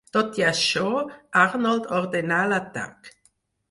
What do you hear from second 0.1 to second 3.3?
Tot i això, Arnold ordenà l'atac.